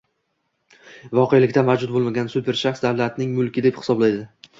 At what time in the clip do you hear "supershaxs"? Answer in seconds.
2.35-2.81